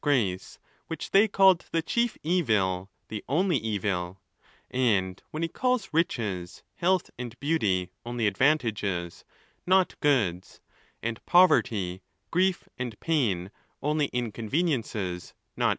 423. 0.03 0.33
grace, 0.35 0.59
which 0.87 1.11
they 1.11 1.27
cailed 1.27 1.65
the 1.71 1.83
chief 1.83 2.17
evil—the 2.23 3.23
only 3.29 3.57
evil; 3.57 4.19
and 4.71 5.21
when 5.29 5.43
he 5.43 5.47
calls 5.47 5.91
riches, 5.93 6.63
health, 6.77 7.11
and 7.19 7.39
beauty, 7.39 7.91
only 8.03 8.25
advantages, 8.25 9.23
not 9.67 9.93
goods,—and 9.99 11.23
poverty, 11.27 12.01
grief, 12.31 12.67
and 12.79 12.99
pain, 12.99 13.51
only 13.83 14.07
inconveniences, 14.07 15.35
not. 15.55 15.69